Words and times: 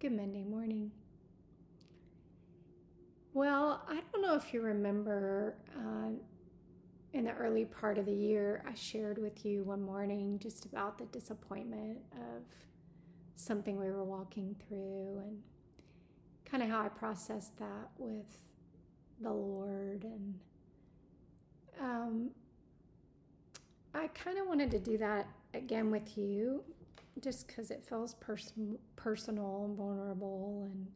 Good 0.00 0.12
Monday 0.12 0.44
morning. 0.44 0.90
Well, 3.32 3.82
I 3.88 4.00
don't 4.12 4.20
know 4.20 4.34
if 4.34 4.52
you 4.52 4.60
remember 4.60 5.54
uh, 5.74 6.10
in 7.14 7.24
the 7.24 7.32
early 7.32 7.64
part 7.64 7.96
of 7.96 8.04
the 8.04 8.12
year, 8.12 8.62
I 8.68 8.74
shared 8.74 9.16
with 9.18 9.46
you 9.46 9.62
one 9.62 9.80
morning 9.80 10.38
just 10.40 10.66
about 10.66 10.98
the 10.98 11.06
disappointment 11.06 11.98
of 12.12 12.42
something 13.36 13.78
we 13.78 13.86
were 13.86 14.04
walking 14.04 14.56
through 14.68 15.22
and 15.24 15.38
kind 16.44 16.62
of 16.62 16.68
how 16.68 16.82
I 16.82 16.88
processed 16.88 17.56
that 17.58 17.88
with 17.96 18.26
the 19.22 19.32
Lord. 19.32 20.04
And 20.04 20.34
um, 21.80 22.30
I 23.94 24.08
kind 24.08 24.38
of 24.38 24.46
wanted 24.48 24.70
to 24.72 24.78
do 24.80 24.98
that 24.98 25.28
again 25.54 25.90
with 25.90 26.18
you 26.18 26.62
just 27.20 27.46
because 27.46 27.70
it 27.70 27.84
feels 27.84 28.14
pers- 28.14 28.52
personal 28.96 29.64
and 29.64 29.76
vulnerable, 29.76 30.68
and 30.70 30.86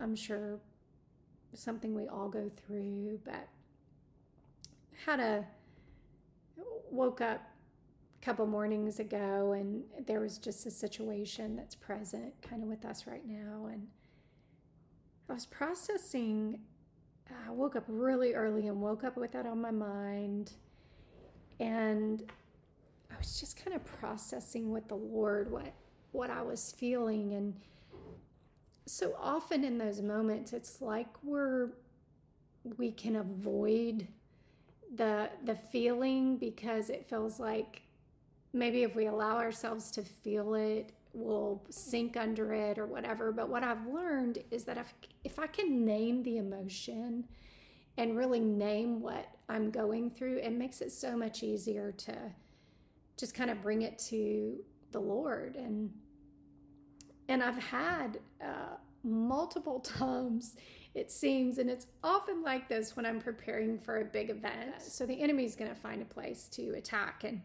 I'm 0.00 0.14
sure 0.16 0.60
something 1.54 1.94
we 1.94 2.08
all 2.08 2.28
go 2.28 2.50
through. 2.66 3.20
But 3.24 3.48
had 5.04 5.20
a 5.20 5.46
woke 6.90 7.20
up 7.20 7.40
a 8.20 8.24
couple 8.24 8.46
mornings 8.46 8.98
ago, 8.98 9.52
and 9.52 9.84
there 10.06 10.20
was 10.20 10.38
just 10.38 10.66
a 10.66 10.70
situation 10.70 11.56
that's 11.56 11.74
present, 11.74 12.34
kind 12.42 12.62
of 12.62 12.68
with 12.68 12.84
us 12.84 13.06
right 13.06 13.26
now, 13.26 13.68
and 13.70 13.88
I 15.28 15.34
was 15.34 15.46
processing. 15.46 16.60
I 17.46 17.50
woke 17.50 17.76
up 17.76 17.84
really 17.86 18.32
early 18.32 18.68
and 18.68 18.80
woke 18.80 19.04
up 19.04 19.16
with 19.16 19.32
that 19.32 19.46
on 19.46 19.60
my 19.60 19.70
mind, 19.70 20.52
and 21.60 22.24
I 23.10 23.16
was 23.18 23.40
just 23.40 23.62
kind 23.62 23.74
of 23.74 23.84
processing 23.84 24.72
with 24.72 24.88
the 24.88 24.96
Lord 24.96 25.50
what 25.50 25.72
what 26.12 26.30
I 26.30 26.42
was 26.42 26.72
feeling. 26.72 27.34
And 27.34 27.54
so 28.86 29.14
often 29.20 29.64
in 29.64 29.78
those 29.78 30.00
moments 30.00 30.52
it's 30.52 30.80
like 30.80 31.08
we're 31.22 31.70
we 32.76 32.90
can 32.90 33.16
avoid 33.16 34.08
the 34.94 35.30
the 35.44 35.54
feeling 35.54 36.36
because 36.38 36.90
it 36.90 37.06
feels 37.06 37.38
like 37.38 37.82
maybe 38.52 38.82
if 38.82 38.94
we 38.94 39.06
allow 39.06 39.36
ourselves 39.36 39.90
to 39.92 40.02
feel 40.02 40.54
it 40.54 40.92
we'll 41.12 41.62
sink 41.70 42.16
under 42.16 42.52
it 42.52 42.78
or 42.78 42.86
whatever. 42.86 43.32
But 43.32 43.48
what 43.48 43.64
I've 43.64 43.86
learned 43.86 44.38
is 44.50 44.64
that 44.64 44.78
if 44.78 44.94
if 45.24 45.38
I 45.38 45.46
can 45.46 45.84
name 45.84 46.22
the 46.22 46.38
emotion 46.38 47.24
and 47.96 48.16
really 48.16 48.40
name 48.40 49.00
what 49.00 49.26
I'm 49.48 49.70
going 49.70 50.10
through 50.10 50.38
it 50.38 50.52
makes 50.52 50.80
it 50.80 50.92
so 50.92 51.16
much 51.16 51.42
easier 51.42 51.92
to 51.92 52.14
just 53.18 53.34
kind 53.34 53.50
of 53.50 53.60
bring 53.60 53.82
it 53.82 53.98
to 53.98 54.56
the 54.92 55.00
Lord. 55.00 55.56
And 55.56 55.90
and 57.28 57.42
I've 57.42 57.58
had 57.58 58.20
uh, 58.42 58.76
multiple 59.02 59.80
times 59.98 60.56
it 60.94 61.12
seems, 61.12 61.58
and 61.58 61.70
it's 61.70 61.86
often 62.02 62.42
like 62.42 62.68
this 62.68 62.96
when 62.96 63.06
I'm 63.06 63.20
preparing 63.20 63.78
for 63.78 64.00
a 64.00 64.04
big 64.04 64.30
event. 64.30 64.80
So 64.80 65.06
the 65.06 65.20
enemy's 65.20 65.54
going 65.54 65.70
to 65.70 65.76
find 65.76 66.02
a 66.02 66.04
place 66.04 66.48
to 66.52 66.74
attack, 66.74 67.24
and 67.24 67.42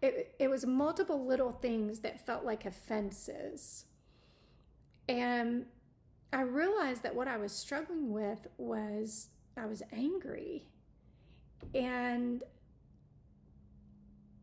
it 0.00 0.34
it 0.38 0.48
was 0.48 0.64
multiple 0.64 1.26
little 1.26 1.52
things 1.52 2.00
that 2.00 2.24
felt 2.24 2.44
like 2.44 2.64
offenses, 2.64 3.84
and 5.08 5.66
I 6.32 6.42
realized 6.42 7.02
that 7.02 7.14
what 7.14 7.28
I 7.28 7.36
was 7.36 7.52
struggling 7.52 8.10
with 8.10 8.46
was 8.56 9.28
I 9.56 9.66
was 9.66 9.82
angry, 9.92 10.68
and 11.74 12.42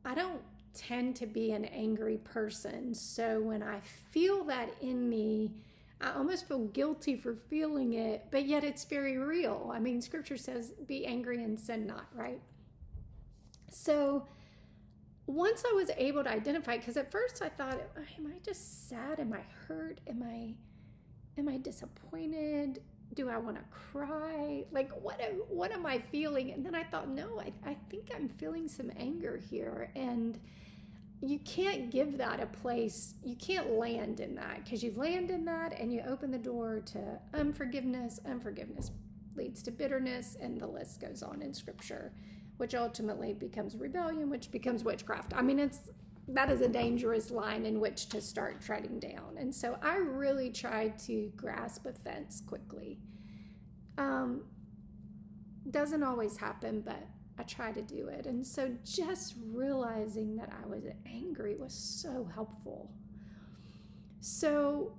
I 0.06 0.16
don't 0.16 0.42
tend 0.74 1.16
to 1.18 1.26
be 1.26 1.52
an 1.52 1.66
angry 1.66 2.18
person. 2.18 2.94
So 2.94 3.42
when 3.42 3.64
I 3.64 3.80
feel 3.80 4.44
that 4.46 4.70
in 4.82 5.10
me, 5.10 5.52
I 6.02 6.12
almost 6.14 6.48
feel 6.48 6.66
guilty 6.68 7.18
for 7.18 7.36
feeling 7.36 7.94
it, 7.94 8.28
but 8.32 8.46
yet 8.46 8.64
it's 8.64 8.86
very 8.86 9.18
real. 9.18 9.72
I 9.74 9.80
mean, 9.80 10.02
scripture 10.02 10.38
says, 10.38 10.72
be 10.88 11.06
angry 11.06 11.44
and 11.44 11.60
sin 11.60 11.86
not, 11.86 12.06
right? 12.14 12.40
So 13.70 14.26
once 15.26 15.64
I 15.70 15.74
was 15.74 15.92
able 15.98 16.24
to 16.24 16.32
identify, 16.32 16.78
because 16.78 16.98
at 16.98 17.12
first 17.12 17.42
I 17.42 17.50
thought, 17.50 17.80
am 18.18 18.28
I 18.28 18.40
just 18.44 18.90
sad? 18.90 19.20
Am 19.20 19.34
I 19.34 19.42
hurt? 19.68 20.00
Am 20.08 20.24
I 20.24 20.54
am 21.38 21.48
I 21.48 21.58
disappointed? 21.58 22.82
Do 23.14 23.30
I 23.30 23.38
want 23.38 23.58
to 23.58 23.64
cry? 23.72 24.66
Like, 24.72 24.92
what 25.02 25.20
am, 25.20 25.42
what 25.50 25.72
am 25.72 25.86
I 25.86 26.00
feeling? 26.00 26.52
And 26.52 26.66
then 26.66 26.76
I 26.76 26.84
thought, 26.84 27.10
no, 27.10 27.40
I, 27.40 27.52
I 27.70 27.76
think 27.90 28.12
I'm 28.16 28.30
feeling 28.30 28.68
some 28.68 28.92
anger 28.98 29.38
here. 29.38 29.92
And 29.96 30.40
you 31.22 31.40
can't 31.40 31.90
give 31.90 32.18
that 32.18 32.40
a 32.40 32.46
place, 32.46 33.16
you 33.24 33.36
can't 33.36 33.72
land 33.72 34.20
in 34.20 34.36
that 34.36 34.64
because 34.64 34.82
you 34.82 34.94
land 34.96 35.32
in 35.32 35.44
that 35.46 35.78
and 35.78 35.92
you 35.92 36.02
open 36.08 36.32
the 36.32 36.38
door 36.38 36.80
to 36.86 37.20
unforgiveness. 37.34 38.20
Unforgiveness 38.26 38.92
leads 39.36 39.62
to 39.64 39.72
bitterness, 39.72 40.38
and 40.40 40.60
the 40.60 40.68
list 40.68 41.02
goes 41.02 41.22
on 41.24 41.42
in 41.42 41.54
scripture, 41.54 42.14
which 42.58 42.74
ultimately 42.74 43.34
becomes 43.34 43.76
rebellion, 43.76 44.30
which 44.30 44.52
becomes 44.52 44.84
witchcraft. 44.84 45.34
I 45.36 45.42
mean, 45.42 45.60
it's 45.60 45.90
that 46.34 46.52
is 46.52 46.62
a 46.62 46.68
dangerous 46.68 47.32
line 47.32 47.66
in 47.66 47.80
which 47.80 48.10
to 48.10 48.22
start 48.22 48.62
treading 48.62 49.00
down. 49.00 49.38
And 49.38 49.54
so 49.54 49.78
I 49.82 49.98
really 49.98 50.52
tried 50.52 51.00
to 51.00 51.32
grasp 51.36 51.86
a 51.86 51.94
fence 51.94 52.42
quickly. 52.46 53.00
Um, 53.98 54.44
doesn't 55.72 56.04
always 56.04 56.38
happen, 56.38 56.82
but 56.82 57.08
I 57.38 57.44
try 57.44 57.72
to 57.72 57.82
do 57.82 58.08
it. 58.10 58.28
And 58.28 58.46
so 58.46 58.72
just 58.84 59.36
realizing 59.52 60.36
that 60.38 60.52
I 60.64 60.68
was 60.68 60.84
angry 61.06 61.56
was 61.56 61.74
so 61.74 62.30
helpful. 62.34 62.92
So 64.22 64.94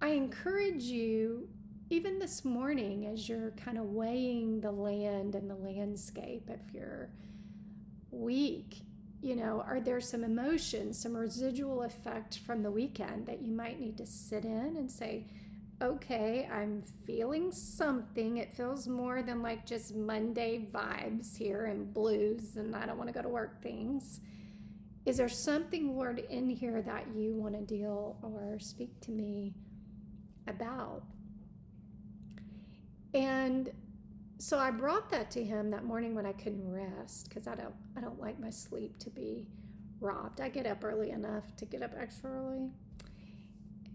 I 0.00 0.08
encourage 0.08 0.84
you, 0.84 1.48
even 1.90 2.18
this 2.18 2.44
morning, 2.44 3.06
as 3.06 3.28
you're 3.28 3.50
kind 3.52 3.76
of 3.76 3.84
weighing 3.86 4.60
the 4.60 4.72
land 4.72 5.34
and 5.34 5.50
the 5.50 5.56
landscape, 5.56 6.48
if 6.48 6.72
you're 6.72 7.10
weak 8.10 8.76
you 9.22 9.36
know, 9.36 9.64
are 9.66 9.80
there 9.80 10.00
some 10.00 10.24
emotions, 10.24 10.98
some 10.98 11.16
residual 11.16 11.84
effect 11.84 12.38
from 12.38 12.62
the 12.62 12.70
weekend 12.70 13.26
that 13.26 13.40
you 13.40 13.52
might 13.52 13.80
need 13.80 13.96
to 13.98 14.06
sit 14.06 14.44
in 14.44 14.76
and 14.76 14.90
say, 14.90 15.24
okay, 15.80 16.48
I'm 16.52 16.82
feeling 17.06 17.52
something. 17.52 18.38
It 18.38 18.52
feels 18.52 18.88
more 18.88 19.22
than 19.22 19.40
like 19.40 19.64
just 19.64 19.94
Monday 19.94 20.66
vibes 20.72 21.36
here 21.36 21.66
and 21.66 21.94
blues 21.94 22.56
and 22.56 22.74
I 22.74 22.84
don't 22.84 22.98
want 22.98 23.08
to 23.08 23.14
go 23.14 23.22
to 23.22 23.28
work 23.28 23.62
things. 23.62 24.20
Is 25.06 25.16
there 25.16 25.28
something, 25.28 25.96
Lord, 25.96 26.18
in 26.18 26.50
here 26.50 26.82
that 26.82 27.06
you 27.14 27.34
want 27.34 27.54
to 27.54 27.62
deal 27.62 28.16
or 28.22 28.58
speak 28.58 29.00
to 29.02 29.12
me 29.12 29.54
about? 30.48 31.02
And 33.14 33.70
so 34.42 34.58
I 34.58 34.72
brought 34.72 35.08
that 35.10 35.30
to 35.32 35.44
him 35.44 35.70
that 35.70 35.84
morning 35.84 36.16
when 36.16 36.26
I 36.26 36.32
couldn't 36.32 36.68
rest 36.68 37.28
because 37.28 37.46
I 37.46 37.54
don't 37.54 37.76
I 37.96 38.00
don't 38.00 38.20
like 38.20 38.40
my 38.40 38.50
sleep 38.50 38.98
to 38.98 39.08
be 39.08 39.46
robbed. 40.00 40.40
I 40.40 40.48
get 40.48 40.66
up 40.66 40.82
early 40.82 41.10
enough 41.10 41.54
to 41.58 41.64
get 41.64 41.80
up 41.80 41.92
extra 41.96 42.28
early. 42.28 42.72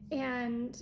And 0.10 0.82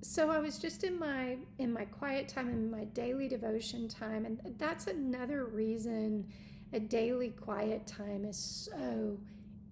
so 0.00 0.30
I 0.30 0.38
was 0.38 0.58
just 0.58 0.84
in 0.84 0.98
my 0.98 1.36
in 1.58 1.70
my 1.70 1.84
quiet 1.84 2.28
time 2.28 2.48
in 2.48 2.70
my 2.70 2.84
daily 2.84 3.28
devotion 3.28 3.88
time 3.88 4.24
and 4.24 4.40
that's 4.56 4.86
another 4.86 5.44
reason 5.44 6.26
a 6.72 6.80
daily 6.80 7.28
quiet 7.28 7.86
time 7.86 8.24
is 8.24 8.38
so 8.38 9.18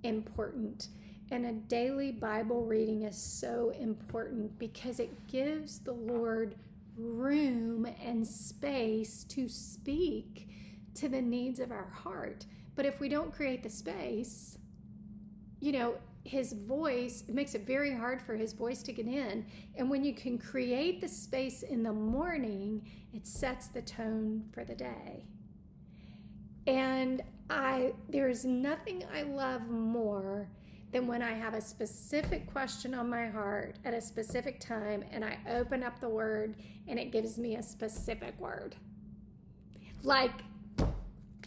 important. 0.03 0.89
And 1.31 1.47
a 1.47 1.53
daily 1.53 2.13
Bible 2.13 2.67
reading 2.67 3.05
is 3.05 3.17
so 3.17 3.73
important 3.81 4.59
because 4.59 5.01
it 5.01 5.27
gives 5.27 5.79
the 5.79 5.95
Lord 5.95 6.55
room 6.97 7.87
and 8.03 8.27
space 8.27 9.25
to 9.25 9.49
speak 9.49 10.49
to 10.95 11.09
the 11.09 11.23
needs 11.23 11.61
of 11.61 11.71
our 11.71 11.89
heart. 11.89 12.47
But 12.77 12.87
if 12.87 13.01
we 13.01 13.09
don't 13.09 13.33
create 13.33 13.63
the 13.63 13.71
space, 13.71 14.59
you 15.61 15.73
know, 15.73 15.95
his 16.25 16.53
voice, 16.53 17.25
it 17.27 17.35
makes 17.35 17.55
it 17.55 17.67
very 17.67 17.95
hard 17.95 18.21
for 18.21 18.35
his 18.35 18.53
voice 18.53 18.83
to 18.83 18.93
get 18.93 19.07
in. 19.07 19.47
And 19.77 19.89
when 19.89 20.05
you 20.05 20.15
can 20.15 20.39
create 20.39 21.01
the 21.01 21.09
space 21.09 21.63
in 21.63 21.83
the 21.83 21.93
morning, 21.93 22.87
it 23.13 23.27
sets 23.27 23.69
the 23.69 23.83
tone 23.83 24.45
for 24.53 24.65
the 24.65 24.75
day. 24.75 25.25
And 26.67 27.23
I 27.49 27.95
there's 28.09 28.45
nothing 28.45 29.05
I 29.13 29.23
love 29.23 29.69
more 29.69 30.49
than 30.93 31.07
when 31.07 31.23
I 31.23 31.33
have 31.33 31.55
a 31.55 31.61
specific 31.61 32.51
question 32.51 32.95
on 32.95 33.09
my 33.09 33.29
heart 33.29 33.77
at 33.85 33.95
a 33.95 34.01
specific 34.01 34.61
time 34.61 35.05
and 35.13 35.25
I 35.25 35.39
open 35.49 35.83
up 35.83 36.01
the 36.01 36.09
word 36.09 36.57
and 36.89 36.99
it 36.99 37.13
gives 37.13 37.39
me 37.39 37.57
a 37.57 37.63
specific 37.63 38.39
word. 38.39 38.75
Like, 40.03 40.33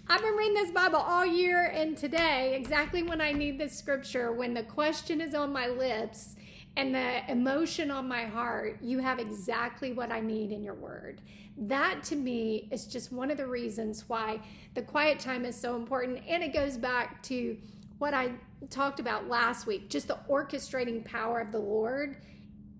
I've 0.08 0.22
been 0.22 0.36
reading 0.36 0.54
this 0.54 0.72
Bible 0.72 1.00
all 1.00 1.26
year, 1.26 1.68
and 1.68 1.98
today, 1.98 2.56
exactly 2.56 3.04
when 3.04 3.22
I 3.22 3.32
need 3.32 3.58
this 3.58 3.76
scripture, 3.76 4.34
when 4.34 4.54
the 4.54 4.64
question 4.64 5.22
is 5.22 5.34
on 5.34 5.54
my 5.54 5.68
lips 5.68 6.36
and 6.76 6.94
the 6.94 7.32
emotion 7.32 7.90
on 7.90 8.08
my 8.08 8.26
heart, 8.26 8.80
you 8.82 9.00
have 9.00 9.18
exactly 9.18 9.94
what 9.94 10.12
I 10.12 10.20
need 10.20 10.52
in 10.52 10.62
your 10.62 10.74
word. 10.74 11.22
That 11.58 12.04
to 12.06 12.16
me 12.16 12.68
is 12.70 12.86
just 12.86 13.12
one 13.14 13.32
of 13.32 13.38
the 13.38 13.48
reasons 13.48 14.04
why 14.08 14.42
the 14.74 14.82
quiet 14.82 15.20
time 15.20 15.46
is 15.46 15.56
so 15.56 15.76
important. 15.76 16.22
And 16.28 16.44
it 16.44 16.54
goes 16.54 16.78
back 16.78 17.24
to 17.24 17.58
what 18.04 18.14
I 18.14 18.34
talked 18.70 19.00
about 19.00 19.30
last 19.30 19.66
week, 19.66 19.90
just 19.90 20.10
the 20.10 20.18
orchestrating 20.30 21.06
power 21.06 21.40
of 21.40 21.54
the 21.54 21.60
Lord. 21.60 22.18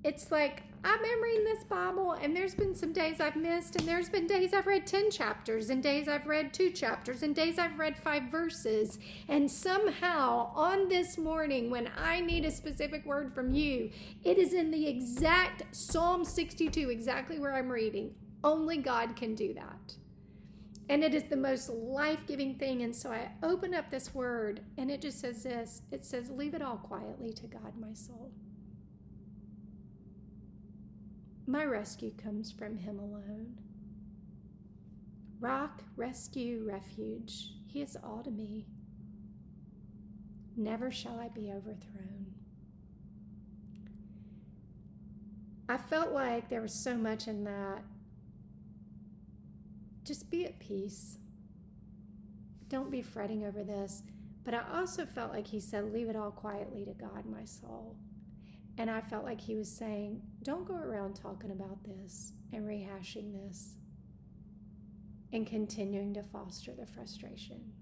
It's 0.04 0.34
like 0.34 0.64
been 0.84 1.22
reading 1.22 1.46
this 1.46 1.64
Bible, 1.64 2.12
and 2.12 2.36
there's 2.36 2.54
been 2.54 2.76
some 2.76 2.92
days 2.92 3.22
I've 3.22 3.38
missed, 3.38 3.78
and 3.78 3.88
there's 3.88 4.10
been 4.10 4.28
days 4.28 4.54
I've 4.54 4.68
read 4.68 4.86
10 4.86 5.12
chapters, 5.12 5.70
and 5.70 5.82
days 5.82 6.10
I've 6.10 6.28
read 6.28 6.54
two 6.54 6.72
chapters, 6.72 7.24
and 7.24 7.34
days 7.34 7.58
I've 7.58 7.80
read 7.80 7.98
five 7.98 8.24
verses. 8.24 9.00
And 9.30 9.50
somehow, 9.50 10.52
on 10.56 10.90
this 10.90 11.18
morning, 11.18 11.70
when 11.70 11.90
I 11.98 12.20
need 12.20 12.44
a 12.44 12.52
specific 12.52 13.06
word 13.06 13.34
from 13.34 13.54
you, 13.54 13.92
it 14.26 14.38
is 14.38 14.54
in 14.54 14.72
the 14.72 14.88
exact 14.90 15.74
Psalm 15.74 16.26
62, 16.26 16.90
exactly 16.90 17.40
where 17.40 17.54
I'm 17.54 17.72
reading. 17.72 18.14
Only 18.44 18.76
God 18.76 19.16
can 19.16 19.36
do 19.36 19.54
that. 19.54 20.03
And 20.94 21.04
it 21.04 21.16
is 21.16 21.24
the 21.24 21.36
most 21.36 21.70
life 21.70 22.20
giving 22.28 22.54
thing. 22.54 22.84
And 22.84 22.96
so 22.96 23.12
I 23.12 23.32
open 23.42 23.74
up 23.74 23.90
this 23.90 24.14
word, 24.14 24.62
and 24.78 24.92
it 24.92 25.02
just 25.02 25.20
says 25.20 25.42
this 25.42 25.82
it 25.92 26.06
says, 26.06 26.30
Leave 26.30 26.54
it 26.54 26.62
all 26.62 26.78
quietly 26.78 27.34
to 27.34 27.48
God, 27.48 27.74
my 27.80 27.96
soul. 27.96 28.30
My 31.48 31.66
rescue 31.66 32.12
comes 32.16 32.52
from 32.52 32.78
him 32.78 33.00
alone. 33.00 33.58
Rock, 35.40 35.82
rescue, 35.96 36.64
refuge, 36.64 37.54
he 37.66 37.82
is 37.82 37.98
all 38.04 38.22
to 38.22 38.30
me. 38.30 38.68
Never 40.56 40.92
shall 40.92 41.20
I 41.20 41.30
be 41.30 41.52
overthrown. 41.52 42.36
I 45.68 45.78
felt 45.78 46.12
like 46.12 46.50
there 46.50 46.62
was 46.62 46.76
so 46.76 46.94
much 46.94 47.28
in 47.28 47.46
that. 47.46 47.82
Just 50.04 50.30
be 50.30 50.46
at 50.46 50.60
peace. 50.60 51.18
Don't 52.68 52.92
be 52.92 53.02
fretting 53.02 53.46
over 53.46 53.64
this. 53.64 54.04
But 54.44 54.54
I 54.54 54.64
also 54.74 55.06
felt 55.06 55.32
like 55.32 55.48
he 55.48 55.60
said, 55.60 55.94
Leave 55.94 56.10
it 56.10 56.16
all 56.16 56.32
quietly 56.32 56.86
to 56.86 56.94
God, 56.94 57.26
my 57.26 57.46
soul. 57.46 57.96
And 58.78 58.90
I 58.90 59.02
felt 59.02 59.24
like 59.24 59.40
he 59.40 59.56
was 59.56 59.70
saying, 59.70 60.22
don't 60.42 60.68
go 60.68 60.76
around 60.76 61.16
talking 61.16 61.52
about 61.52 61.84
this 61.84 62.34
and 62.52 62.68
rehashing 62.68 63.32
this 63.34 63.76
and 65.32 65.46
continuing 65.46 66.14
to 66.16 66.24
foster 66.24 66.74
the 66.74 66.86
frustration. 66.86 67.74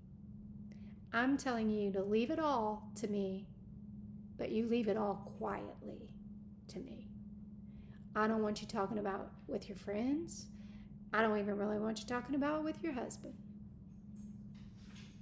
I'm 1.13 1.37
telling 1.37 1.69
you 1.69 1.91
to 1.93 2.03
leave 2.03 2.29
it 2.29 2.39
all 2.39 2.89
to 2.95 3.07
me, 3.07 3.47
but 4.37 4.51
you 4.51 4.67
leave 4.67 4.87
it 4.87 4.97
all 4.97 5.31
quietly 5.37 6.09
to 6.69 6.79
me. 6.79 7.09
I 8.15 8.27
don't 8.27 8.43
want 8.43 8.61
you 8.61 8.67
talking 8.67 8.97
about 8.97 9.31
with 9.47 9.69
your 9.69 9.77
friends. 9.77 10.47
I 11.13 11.21
don't 11.21 11.37
even 11.37 11.57
really 11.57 11.77
want 11.79 11.99
you 11.99 12.05
talking 12.05 12.35
about 12.35 12.59
it 12.59 12.63
with 12.63 12.81
your 12.83 12.93
husband. 12.93 13.33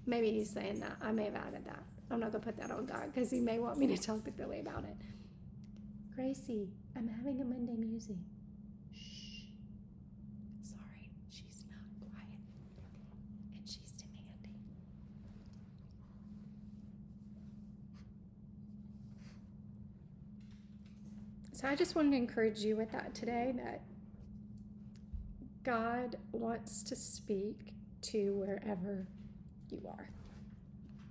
Maybe 0.06 0.31
he's 0.31 0.50
saying 0.50 0.80
that. 0.80 0.97
I 1.01 1.12
may 1.12 1.25
have 1.25 1.36
added 1.36 1.65
that. 1.65 1.83
I'm 2.12 2.19
not 2.19 2.31
going 2.31 2.41
to 2.44 2.45
put 2.51 2.57
that 2.57 2.71
on 2.71 2.86
God 2.86 3.12
because 3.13 3.30
he 3.31 3.39
may 3.39 3.59
want 3.59 3.77
me 3.77 3.88
to 3.88 3.97
talk 3.97 4.24
to 4.25 4.31
Billy 4.31 4.59
about 4.59 4.83
it. 4.83 4.95
Gracie, 6.15 6.69
I'm 6.95 7.07
having 7.07 7.39
a 7.41 7.45
Monday 7.45 7.75
musing. 7.77 8.24
Shh. 8.91 9.45
Sorry, 10.63 11.09
she's 11.30 11.63
not 11.69 12.12
quiet. 12.12 12.39
And 13.56 13.68
she's 13.68 13.91
demanding. 13.91 14.59
So 21.53 21.68
I 21.68 21.75
just 21.75 21.95
wanted 21.95 22.12
to 22.12 22.18
encourage 22.18 22.59
you 22.59 22.75
with 22.75 22.91
that 22.91 23.13
today 23.13 23.53
that 23.57 23.81
God 25.69 26.16
wants 26.31 26.83
to 26.83 26.95
speak 26.95 27.74
to 28.01 28.33
wherever 28.33 29.07
you 29.69 29.81
are. 29.88 30.10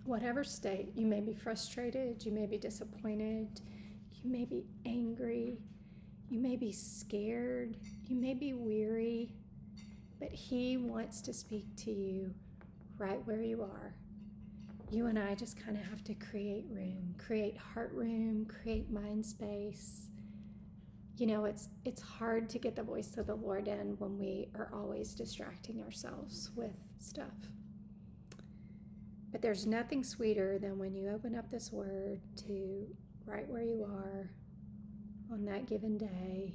Whatever 0.04 0.42
state, 0.42 0.88
you 0.94 1.06
may 1.06 1.20
be 1.20 1.34
frustrated, 1.34 2.24
you 2.24 2.32
may 2.32 2.46
be 2.46 2.58
disappointed 2.58 3.60
you 4.22 4.30
may 4.30 4.44
be 4.44 4.64
angry. 4.84 5.58
You 6.28 6.40
may 6.40 6.56
be 6.56 6.72
scared. 6.72 7.76
You 8.06 8.16
may 8.16 8.34
be 8.34 8.52
weary. 8.52 9.32
But 10.20 10.32
He 10.32 10.76
wants 10.76 11.20
to 11.22 11.32
speak 11.32 11.64
to 11.84 11.90
you 11.90 12.34
right 12.98 13.24
where 13.26 13.42
you 13.42 13.62
are. 13.62 13.94
You 14.90 15.06
and 15.06 15.18
I 15.18 15.34
just 15.34 15.62
kind 15.62 15.76
of 15.76 15.84
have 15.84 16.02
to 16.04 16.14
create 16.14 16.64
room, 16.70 17.14
create 17.18 17.56
heart 17.56 17.92
room, 17.92 18.46
create 18.46 18.90
mind 18.90 19.24
space. 19.24 20.08
You 21.18 21.26
know, 21.26 21.46
it's 21.46 21.68
it's 21.84 22.00
hard 22.00 22.48
to 22.50 22.60
get 22.60 22.76
the 22.76 22.84
voice 22.84 23.16
of 23.16 23.26
the 23.26 23.34
Lord 23.34 23.66
in 23.66 23.96
when 23.98 24.16
we 24.18 24.50
are 24.54 24.70
always 24.72 25.14
distracting 25.14 25.82
ourselves 25.82 26.50
with 26.54 26.76
stuff. 27.00 27.50
But 29.32 29.42
there's 29.42 29.66
nothing 29.66 30.04
sweeter 30.04 30.60
than 30.60 30.78
when 30.78 30.94
you 30.94 31.08
open 31.08 31.34
up 31.34 31.50
this 31.50 31.72
word 31.72 32.20
to 32.46 32.86
right 33.26 33.48
where 33.48 33.64
you 33.64 33.82
are 33.82 34.30
on 35.32 35.44
that 35.46 35.66
given 35.66 35.98
day. 35.98 36.54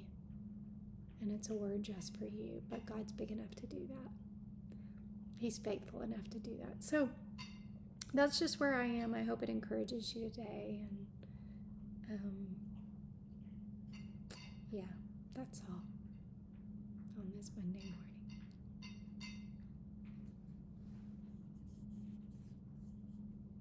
And 1.21 1.30
it's 1.30 1.50
a 1.50 1.54
word 1.54 1.83
just 1.83 2.18
for 2.18 2.25
you, 2.25 2.62
but 2.69 2.86
God's 2.86 3.12
big 3.12 3.31
enough 3.31 3.54
to 3.56 3.68
do 3.68 3.86
that. 3.89 4.12
He's 5.38 5.57
faithful 5.57 6.01
enough 6.04 6.30
to 6.31 6.39
do 6.39 6.56
that. 6.62 6.83
So 6.83 7.09
that's 8.13 8.39
just 8.39 8.62
where 8.62 8.75
I 8.75 8.86
am. 8.86 9.13
I 9.13 9.24
hope 9.24 9.44
it 9.44 9.50
encourages 9.50 10.16
you 10.16 10.30
today. 10.30 10.80
And 10.89 11.07
um, 12.12 12.48
yeah, 14.73 14.81
that's 15.35 15.61
all 15.69 15.83
on 17.19 17.31
this 17.37 17.51
Monday 17.55 17.93
morning. 17.95 18.12